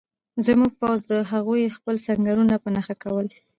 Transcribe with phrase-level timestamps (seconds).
[0.45, 3.27] زموږ پوځ د هغوی خپل سنګرونه په نښه کول